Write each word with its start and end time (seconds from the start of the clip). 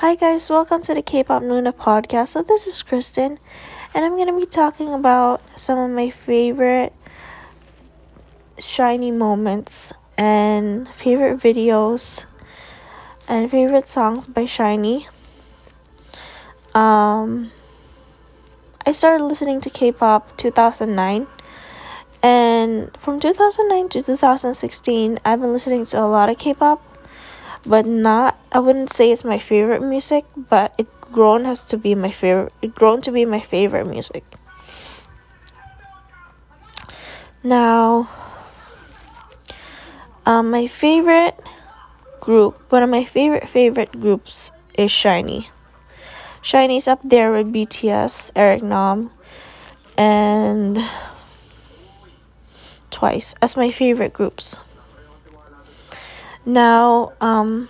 Hi 0.00 0.14
guys, 0.14 0.48
welcome 0.48 0.80
to 0.84 0.94
the 0.94 1.02
K-pop 1.02 1.42
Luna 1.42 1.74
podcast. 1.74 2.28
So 2.28 2.40
this 2.40 2.66
is 2.66 2.82
Kristen, 2.82 3.38
and 3.94 4.02
I'm 4.02 4.16
gonna 4.16 4.34
be 4.34 4.46
talking 4.46 4.94
about 4.94 5.42
some 5.56 5.78
of 5.78 5.90
my 5.90 6.08
favorite 6.08 6.94
SHINee 8.56 9.12
moments 9.12 9.92
and 10.16 10.88
favorite 10.88 11.38
videos 11.38 12.24
and 13.28 13.50
favorite 13.50 13.90
songs 13.90 14.26
by 14.26 14.44
SHINee. 14.44 15.04
Um, 16.74 17.52
I 18.86 18.92
started 18.92 19.22
listening 19.26 19.60
to 19.60 19.68
K-pop 19.68 20.34
2009, 20.38 21.26
and 22.22 22.96
from 22.98 23.20
2009 23.20 23.90
to 23.90 24.02
2016, 24.02 25.18
I've 25.26 25.42
been 25.42 25.52
listening 25.52 25.84
to 25.84 26.00
a 26.00 26.08
lot 26.08 26.30
of 26.30 26.38
K-pop 26.38 26.89
but 27.64 27.86
not 27.86 28.38
I 28.52 28.58
wouldn't 28.58 28.92
say 28.92 29.10
it's 29.10 29.24
my 29.24 29.38
favorite 29.38 29.82
music, 29.82 30.24
but 30.36 30.74
it 30.78 30.88
grown 31.12 31.44
has 31.44 31.64
to 31.64 31.76
be 31.76 31.94
my 31.94 32.10
favorite 32.10 32.52
it 32.62 32.74
grown 32.74 33.02
to 33.02 33.12
be 33.12 33.24
my 33.24 33.40
favorite 33.40 33.86
music. 33.86 34.24
Now 37.42 38.08
um, 40.26 40.50
my 40.50 40.66
favorite 40.66 41.38
group, 42.20 42.60
one 42.70 42.82
of 42.82 42.90
my 42.90 43.04
favorite 43.04 43.48
favorite 43.48 44.00
groups 44.00 44.52
is 44.74 44.90
SHINee. 44.90 45.48
SHINee's 46.42 46.88
up 46.88 47.00
there 47.02 47.32
with 47.32 47.52
BTS, 47.52 48.32
Eric 48.36 48.62
Nam, 48.62 49.10
and 49.96 50.78
Twice 52.90 53.34
as 53.40 53.56
my 53.56 53.70
favorite 53.70 54.12
groups. 54.12 54.60
Now, 56.44 57.12
um, 57.20 57.68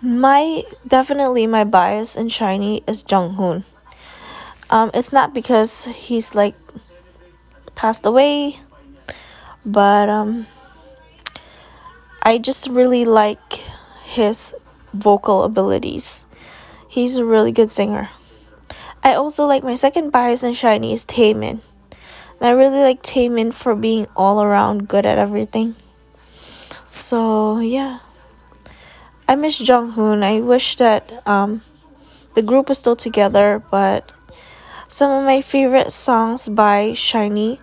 my 0.00 0.64
definitely 0.86 1.46
my 1.46 1.64
bias 1.64 2.16
in 2.16 2.28
SHINee 2.28 2.82
is 2.88 3.02
Junghoon. 3.02 3.64
Um, 4.70 4.90
it's 4.94 5.12
not 5.12 5.34
because 5.34 5.84
he's 5.84 6.34
like 6.34 6.54
passed 7.74 8.06
away, 8.06 8.60
but 9.64 10.08
um, 10.08 10.46
I 12.22 12.38
just 12.38 12.68
really 12.68 13.04
like 13.04 13.64
his 14.04 14.54
vocal 14.92 15.42
abilities. 15.42 16.26
He's 16.88 17.16
a 17.16 17.24
really 17.24 17.52
good 17.52 17.70
singer. 17.70 18.10
I 19.04 19.14
also 19.14 19.44
like 19.46 19.62
my 19.62 19.74
second 19.74 20.10
bias 20.10 20.42
in 20.42 20.52
SHINee 20.52 20.92
is 20.92 21.04
Taemin. 21.04 21.60
I 22.40 22.50
really 22.50 22.80
like 22.80 23.02
Taemin 23.02 23.52
for 23.52 23.74
being 23.74 24.06
all 24.16 24.42
around 24.42 24.88
good 24.88 25.04
at 25.04 25.18
everything. 25.18 25.74
So 26.88 27.60
yeah, 27.60 28.00
I 29.28 29.36
miss 29.36 29.60
Junghoon. 29.60 30.24
I 30.24 30.40
wish 30.40 30.76
that 30.76 31.26
um, 31.28 31.62
the 32.34 32.42
group 32.42 32.68
was 32.68 32.78
still 32.78 32.96
together. 32.96 33.62
But 33.70 34.10
some 34.88 35.10
of 35.10 35.24
my 35.24 35.42
favorite 35.42 35.92
songs 35.92 36.48
by 36.48 36.92
SHINee 36.96 37.58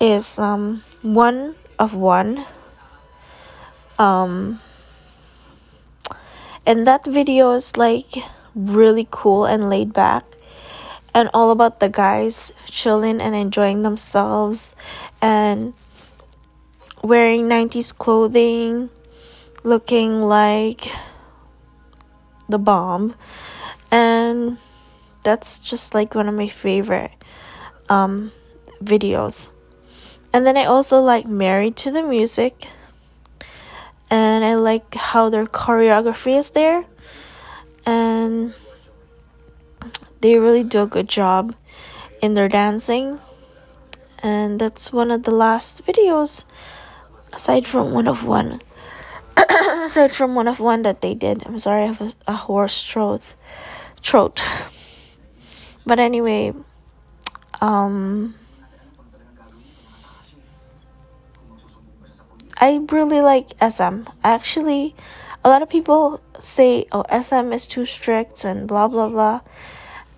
is 0.00 0.38
um, 0.38 0.82
"One 1.02 1.54
of 1.78 1.94
One." 1.94 2.44
Um, 3.98 4.60
and 6.66 6.86
that 6.86 7.06
video 7.06 7.52
is 7.52 7.76
like 7.76 8.18
really 8.54 9.06
cool 9.10 9.46
and 9.46 9.70
laid 9.70 9.92
back 9.92 10.24
and 11.14 11.30
all 11.32 11.50
about 11.50 11.80
the 11.80 11.88
guys 11.88 12.52
chilling 12.68 13.22
and 13.22 13.34
enjoying 13.34 13.82
themselves 13.82 14.74
and 15.22 15.72
wearing 17.06 17.48
90s 17.48 17.96
clothing, 17.96 18.90
looking 19.62 20.20
like 20.20 20.90
the 22.48 22.58
bomb. 22.58 23.14
And 23.90 24.58
that's 25.22 25.58
just 25.58 25.94
like 25.94 26.14
one 26.14 26.28
of 26.28 26.34
my 26.34 26.48
favorite 26.48 27.12
um, 27.88 28.32
videos. 28.82 29.52
And 30.32 30.46
then 30.46 30.56
I 30.56 30.64
also 30.64 31.00
like 31.00 31.26
Married 31.26 31.76
to 31.76 31.90
the 31.90 32.02
Music. 32.02 32.68
And 34.10 34.44
I 34.44 34.54
like 34.54 34.94
how 34.94 35.30
their 35.30 35.46
choreography 35.46 36.38
is 36.38 36.50
there. 36.50 36.84
And 37.86 38.54
they 40.20 40.38
really 40.38 40.64
do 40.64 40.82
a 40.82 40.86
good 40.86 41.08
job 41.08 41.54
in 42.20 42.34
their 42.34 42.48
dancing. 42.48 43.20
And 44.22 44.60
that's 44.60 44.92
one 44.92 45.10
of 45.10 45.22
the 45.22 45.30
last 45.30 45.84
videos 45.86 46.44
aside 47.32 47.66
from 47.66 47.92
one 47.92 48.08
of 48.08 48.24
one 48.24 48.60
aside 49.84 50.14
from 50.14 50.34
one 50.34 50.48
of 50.48 50.60
one 50.60 50.82
that 50.82 51.00
they 51.00 51.14
did 51.14 51.42
i'm 51.46 51.58
sorry 51.58 51.82
i 51.82 51.86
have 51.86 52.00
a, 52.00 52.12
a 52.28 52.32
hoarse 52.34 52.86
throat 52.88 53.22
throat. 54.02 54.42
But 55.84 55.98
anyway 56.00 56.52
um 57.60 58.34
i 62.58 62.80
really 62.90 63.20
like 63.20 63.52
sm 63.70 64.02
actually 64.22 64.94
a 65.44 65.48
lot 65.48 65.62
of 65.62 65.68
people 65.68 66.20
say 66.40 66.86
oh 66.92 67.04
sm 67.22 67.52
is 67.52 67.66
too 67.66 67.84
strict 67.86 68.44
and 68.44 68.66
blah 68.66 68.88
blah 68.88 69.08
blah. 69.08 69.40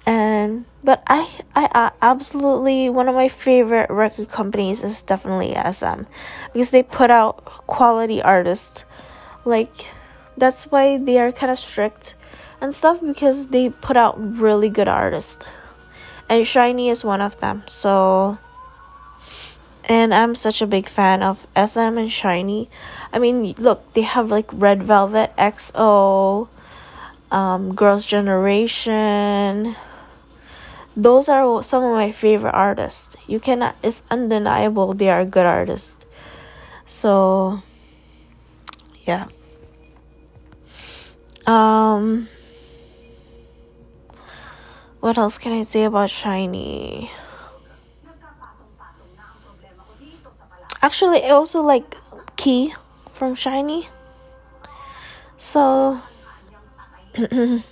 And 0.07 0.65
but 0.83 1.03
I, 1.07 1.29
I 1.55 1.91
absolutely 2.01 2.89
one 2.89 3.09
of 3.09 3.15
my 3.15 3.29
favorite 3.29 3.91
record 3.91 4.29
companies 4.29 4.83
is 4.83 5.03
definitely 5.03 5.55
SM 5.55 6.03
because 6.53 6.71
they 6.71 6.83
put 6.83 7.11
out 7.11 7.45
quality 7.67 8.23
artists 8.23 8.85
like 9.45 9.87
that's 10.37 10.71
why 10.71 10.99
they 10.99 11.19
are 11.19 11.33
kind 11.33 11.51
of 11.51 11.59
strict 11.59 12.15
and 12.61 12.75
stuff 12.75 13.01
because 13.01 13.49
they 13.49 13.71
put 13.71 13.97
out 13.97 14.15
really 14.39 14.69
good 14.69 14.89
artists 14.89 15.45
and 16.29 16.45
SHINee 16.45 16.91
is 16.91 17.05
one 17.05 17.21
of 17.21 17.39
them 17.41 17.65
so 17.67 18.39
and 19.85 20.15
I'm 20.15 20.35
such 20.35 20.61
a 20.61 20.67
big 20.67 20.87
fan 20.87 21.23
of 21.23 21.47
SM 21.57 21.97
and 21.97 22.11
SHINee. 22.11 22.69
I 23.13 23.19
mean 23.19 23.55
look 23.59 23.93
they 23.95 24.03
have 24.03 24.31
like 24.31 24.49
Red 24.53 24.83
Velvet 24.85 25.33
EXO, 25.37 26.49
um, 27.33 27.75
Girls 27.75 28.07
Generation 28.07 29.75
those 30.99 31.29
are 31.29 31.63
some 31.63 31.85
of 31.85 31.93
my 31.93 32.11
favorite 32.11 32.55
artists. 32.55 33.17
You 33.29 33.39
cannot, 33.39 33.77
it's 33.85 34.03
undeniable 34.11 34.95
they 34.95 35.09
are 35.09 35.25
good 35.25 35.47
artists. 35.47 36.05
So, 36.87 37.63
yeah. 39.07 39.27
Um, 41.47 42.29
what 44.99 45.17
else 45.17 45.39
can 45.39 45.53
I 45.53 45.63
say 45.63 45.85
about 45.85 46.11
SHINee? 46.11 47.09
Actually, 50.83 51.23
I 51.23 51.31
also 51.31 51.63
like 51.63 51.97
Key 52.37 52.75
from 53.15 53.37
SHINee. 53.37 53.87
So, 55.37 56.03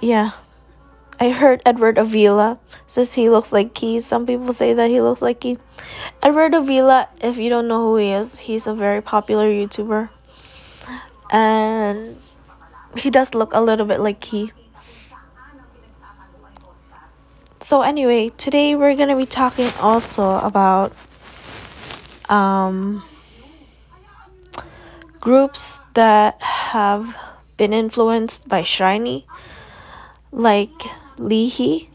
yeah. 0.00 0.32
I 1.20 1.30
heard 1.30 1.62
Edward 1.64 1.98
Avila 1.98 2.58
says 2.86 3.14
he 3.14 3.30
looks 3.30 3.52
like 3.52 3.74
Key. 3.74 4.00
Some 4.00 4.26
people 4.26 4.52
say 4.52 4.74
that 4.74 4.90
he 4.90 5.00
looks 5.00 5.22
like 5.22 5.40
Key. 5.40 5.58
Edward 6.22 6.54
Avila, 6.54 7.08
if 7.20 7.38
you 7.38 7.50
don't 7.50 7.68
know 7.68 7.80
who 7.80 7.96
he 7.96 8.10
is, 8.10 8.38
he's 8.38 8.66
a 8.66 8.74
very 8.74 9.00
popular 9.00 9.46
YouTuber. 9.46 10.08
And 11.30 12.16
he 12.96 13.10
does 13.10 13.34
look 13.34 13.52
a 13.54 13.60
little 13.60 13.86
bit 13.86 14.00
like 14.00 14.20
Key. 14.20 14.52
So 17.60 17.82
anyway, 17.82 18.28
today 18.36 18.74
we're 18.74 18.94
gonna 18.94 19.16
be 19.16 19.26
talking 19.26 19.70
also 19.80 20.38
about 20.40 20.92
um, 22.28 23.02
groups 25.20 25.80
that 25.94 26.40
have 26.42 27.16
been 27.56 27.72
influenced 27.72 28.48
by 28.48 28.62
SHINee 28.62 29.24
like 30.34 30.82
Lee 31.18 31.48
Hee. 31.48 31.90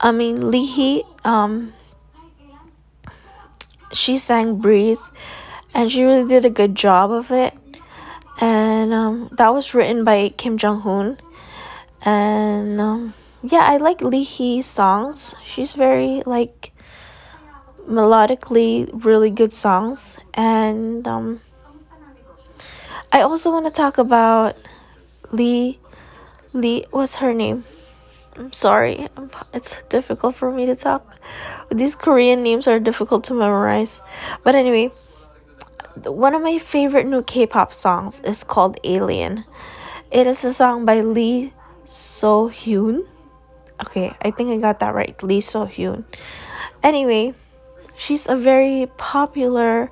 I 0.00 0.12
mean 0.12 0.50
Lee 0.50 0.66
Hee. 0.66 1.04
Um, 1.24 1.72
she 3.92 4.18
sang 4.18 4.58
"Breathe," 4.58 4.98
and 5.74 5.90
she 5.90 6.04
really 6.04 6.28
did 6.28 6.44
a 6.44 6.50
good 6.50 6.74
job 6.74 7.10
of 7.10 7.30
it. 7.30 7.54
And 8.40 8.92
um, 8.92 9.30
that 9.32 9.54
was 9.54 9.74
written 9.74 10.04
by 10.04 10.28
Kim 10.36 10.58
Jong 10.58 10.82
Hoon. 10.82 11.18
And 12.04 12.80
um, 12.80 13.14
yeah, 13.42 13.64
I 13.64 13.78
like 13.78 14.02
Lee 14.02 14.24
Hee's 14.24 14.66
songs. 14.66 15.34
She's 15.42 15.74
very 15.74 16.22
like 16.26 16.72
melodically 17.88 18.90
really 18.92 19.30
good 19.30 19.52
songs. 19.52 20.18
And 20.34 21.06
um, 21.08 21.40
I 23.12 23.22
also 23.22 23.50
want 23.50 23.66
to 23.66 23.72
talk 23.72 23.98
about 23.98 24.56
Lee. 25.32 25.78
Lee, 26.52 26.84
what's 26.90 27.16
her 27.16 27.32
name? 27.32 27.64
I'm 28.38 28.52
sorry, 28.52 29.08
it's 29.54 29.74
difficult 29.88 30.36
for 30.36 30.52
me 30.52 30.66
to 30.66 30.76
talk. 30.76 31.16
These 31.70 31.96
Korean 31.96 32.42
names 32.42 32.68
are 32.68 32.78
difficult 32.78 33.24
to 33.24 33.34
memorize. 33.34 34.02
But 34.44 34.54
anyway, 34.54 34.92
one 36.04 36.34
of 36.34 36.42
my 36.42 36.58
favorite 36.58 37.06
new 37.06 37.22
K-pop 37.22 37.72
songs 37.72 38.20
is 38.20 38.44
called 38.44 38.78
Alien. 38.84 39.44
It 40.10 40.26
is 40.26 40.44
a 40.44 40.52
song 40.52 40.84
by 40.84 41.00
Lee 41.00 41.54
So 41.86 42.50
Hyun. 42.50 43.06
Okay, 43.80 44.14
I 44.20 44.30
think 44.30 44.50
I 44.50 44.58
got 44.58 44.80
that 44.80 44.94
right. 44.94 45.16
Lee 45.22 45.40
So 45.40 45.66
Hyun. 45.66 46.04
Anyway, 46.82 47.32
she's 47.96 48.28
a 48.28 48.36
very 48.36 48.86
popular 48.98 49.90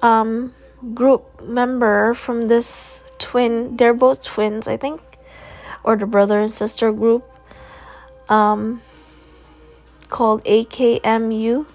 um, 0.00 0.54
group 0.94 1.42
member 1.44 2.14
from 2.14 2.48
this 2.48 3.04
twin. 3.18 3.76
They're 3.76 3.92
both 3.92 4.22
twins, 4.22 4.66
I 4.66 4.78
think, 4.78 5.02
or 5.84 5.96
the 5.96 6.06
brother 6.06 6.40
and 6.40 6.50
sister 6.50 6.90
group 6.90 7.35
um, 8.28 8.82
called 10.08 10.44
AKMU. 10.44 11.66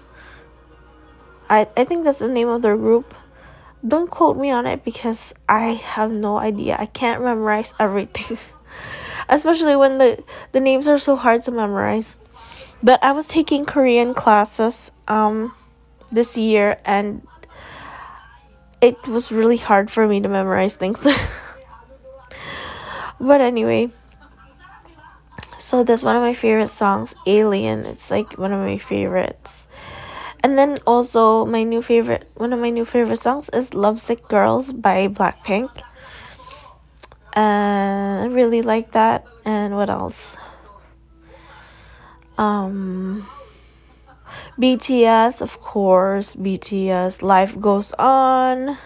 I, 1.48 1.68
I 1.76 1.84
think 1.84 2.04
that's 2.04 2.18
the 2.18 2.28
name 2.28 2.48
of 2.48 2.62
their 2.62 2.76
group. 2.76 3.14
Don't 3.86 4.10
quote 4.10 4.36
me 4.36 4.50
on 4.50 4.66
it 4.66 4.84
because 4.84 5.34
I 5.48 5.74
have 5.74 6.10
no 6.10 6.38
idea. 6.38 6.76
I 6.78 6.86
can't 6.86 7.22
memorize 7.22 7.74
everything. 7.80 8.38
Especially 9.28 9.76
when 9.76 9.98
the, 9.98 10.22
the 10.52 10.60
names 10.60 10.88
are 10.88 10.98
so 10.98 11.16
hard 11.16 11.42
to 11.42 11.50
memorize. 11.50 12.16
But 12.82 13.02
I 13.02 13.12
was 13.12 13.26
taking 13.26 13.64
Korean 13.64 14.14
classes 14.14 14.90
um, 15.08 15.54
this 16.10 16.36
year 16.36 16.78
and 16.84 17.26
it 18.80 19.06
was 19.06 19.30
really 19.30 19.56
hard 19.56 19.90
for 19.90 20.06
me 20.06 20.20
to 20.20 20.28
memorize 20.28 20.74
things. 20.74 20.98
but 23.20 23.40
anyway, 23.40 23.90
so 25.62 25.84
that's 25.84 26.02
one 26.02 26.16
of 26.16 26.22
my 26.22 26.34
favorite 26.34 26.68
songs, 26.68 27.14
Alien. 27.24 27.86
It's 27.86 28.10
like 28.10 28.36
one 28.36 28.52
of 28.52 28.58
my 28.58 28.78
favorites. 28.78 29.68
And 30.42 30.58
then 30.58 30.78
also 30.88 31.46
my 31.46 31.62
new 31.62 31.82
favorite 31.82 32.28
one 32.34 32.52
of 32.52 32.58
my 32.58 32.70
new 32.70 32.84
favorite 32.84 33.20
songs 33.20 33.48
is 33.50 33.72
Lovesick 33.72 34.26
Girls 34.26 34.72
by 34.72 35.06
Blackpink. 35.06 35.70
And 37.34 38.24
I 38.24 38.26
really 38.26 38.60
like 38.60 38.90
that. 38.92 39.24
And 39.44 39.76
what 39.76 39.88
else? 39.88 40.36
Um 42.36 43.28
BTS, 44.58 45.40
of 45.40 45.60
course, 45.60 46.34
BTS, 46.34 47.22
Life 47.22 47.60
Goes 47.60 47.92
On. 48.00 48.76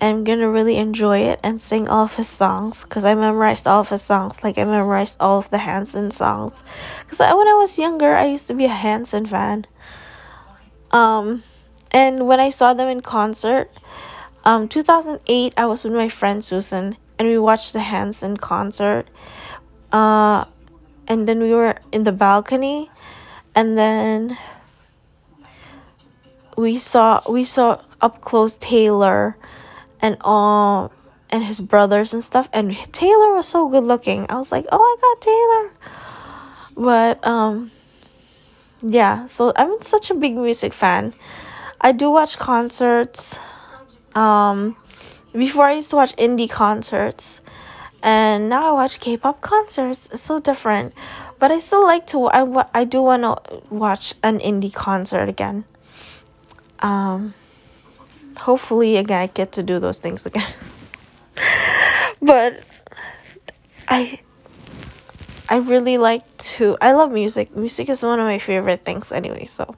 I'm 0.00 0.24
gonna 0.24 0.48
really 0.48 0.76
enjoy 0.76 1.18
it 1.20 1.40
and 1.42 1.60
sing 1.60 1.88
all 1.88 2.04
of 2.04 2.14
his 2.14 2.28
songs 2.28 2.84
because 2.84 3.04
I 3.04 3.14
memorized 3.14 3.66
all 3.66 3.80
of 3.80 3.88
his 3.88 4.02
songs. 4.02 4.44
Like 4.44 4.58
I 4.58 4.64
memorized 4.64 5.16
all 5.20 5.38
of 5.38 5.50
the 5.50 5.58
Hanson 5.58 6.10
songs. 6.10 6.62
Because 7.00 7.18
when 7.18 7.48
I 7.48 7.54
was 7.54 7.78
younger, 7.78 8.14
I 8.14 8.26
used 8.26 8.48
to 8.48 8.54
be 8.54 8.64
a 8.66 8.68
Hanson 8.68 9.26
fan. 9.26 9.66
Um, 10.90 11.42
and 11.90 12.26
when 12.26 12.40
I 12.40 12.50
saw 12.50 12.74
them 12.74 12.88
in 12.88 13.00
concert, 13.00 13.70
um, 14.44 14.68
2008, 14.68 15.54
I 15.56 15.66
was 15.66 15.84
with 15.84 15.92
my 15.92 16.08
friend 16.08 16.44
Susan, 16.44 16.96
and 17.18 17.28
we 17.28 17.38
watched 17.38 17.72
the 17.72 17.80
Hanson 17.80 18.36
concert 18.36 19.08
uh, 19.92 20.44
and 21.06 21.26
then 21.26 21.40
we 21.40 21.52
were 21.52 21.76
in 21.92 22.04
the 22.04 22.12
balcony, 22.12 22.90
and 23.54 23.78
then 23.78 24.36
we 26.56 26.78
saw 26.78 27.22
we 27.28 27.44
saw 27.44 27.80
up 28.00 28.20
close 28.20 28.56
Taylor, 28.58 29.36
and 30.00 30.16
all 30.20 30.92
and 31.30 31.44
his 31.44 31.60
brothers 31.60 32.14
and 32.14 32.22
stuff. 32.22 32.48
And 32.52 32.74
Taylor 32.92 33.34
was 33.34 33.46
so 33.46 33.68
good 33.68 33.84
looking. 33.84 34.26
I 34.28 34.36
was 34.36 34.50
like, 34.50 34.66
oh 34.72 34.78
my 34.78 34.96
god, 35.00 35.20
Taylor. 35.20 36.84
But 36.84 37.26
um, 37.26 37.70
yeah. 38.82 39.26
So 39.26 39.52
I'm 39.56 39.80
such 39.82 40.10
a 40.10 40.14
big 40.14 40.36
music 40.36 40.72
fan. 40.72 41.14
I 41.80 41.92
do 41.92 42.10
watch 42.10 42.38
concerts. 42.38 43.38
Um, 44.14 44.76
before 45.32 45.66
I 45.66 45.74
used 45.74 45.90
to 45.90 45.96
watch 45.96 46.16
indie 46.16 46.50
concerts 46.50 47.42
and 48.02 48.48
now 48.48 48.70
I 48.70 48.72
watch 48.72 49.00
K-pop 49.00 49.40
concerts. 49.40 50.08
It's 50.10 50.22
so 50.22 50.40
different, 50.40 50.94
but 51.38 51.50
I 51.50 51.58
still 51.58 51.82
like 51.82 52.06
to. 52.08 52.26
I 52.26 52.66
I 52.74 52.84
do 52.84 53.02
want 53.02 53.22
to 53.22 53.62
watch 53.70 54.14
an 54.22 54.38
indie 54.38 54.72
concert 54.72 55.28
again. 55.28 55.64
Um, 56.80 57.34
hopefully 58.38 58.96
again 58.96 59.22
I 59.22 59.26
get 59.26 59.52
to 59.52 59.62
do 59.62 59.78
those 59.78 59.98
things 59.98 60.26
again. 60.26 60.48
but 62.22 62.62
I 63.88 64.20
I 65.48 65.56
really 65.56 65.96
like 65.96 66.24
to. 66.56 66.76
I 66.80 66.92
love 66.92 67.10
music. 67.10 67.56
Music 67.56 67.88
is 67.88 68.02
one 68.02 68.20
of 68.20 68.26
my 68.26 68.38
favorite 68.38 68.84
things 68.84 69.12
anyway. 69.12 69.46
So, 69.46 69.74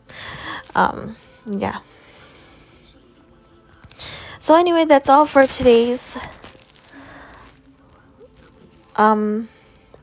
um, 0.75 1.17
yeah. 1.47 1.79
So 4.41 4.57
anyway, 4.57 4.85
that's 4.85 5.09
all 5.09 5.27
for 5.27 5.47
today's 5.47 6.17
um, 8.97 9.49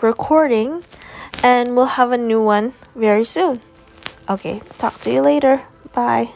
recording, 0.01 0.83
and 1.43 1.75
we'll 1.75 1.99
have 1.99 2.13
a 2.13 2.17
new 2.17 2.41
one 2.41 2.73
very 2.95 3.25
soon. 3.25 3.59
Okay, 4.29 4.61
talk 4.77 5.01
to 5.01 5.11
you 5.11 5.21
later. 5.21 5.63
Bye. 5.91 6.31